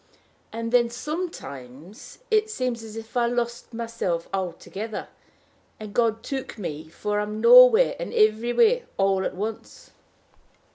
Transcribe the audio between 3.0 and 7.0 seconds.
I lost myself altogether, and God took me,